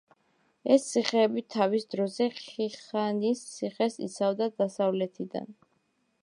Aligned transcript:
ეს 0.75 0.85
ციხეები 0.93 1.43
თავის 1.55 1.85
დროზე 1.95 2.27
ხიხანის 2.39 3.45
ციხეს 3.51 3.99
იცავდა 4.07 4.49
დასავლეთიდან. 4.63 5.55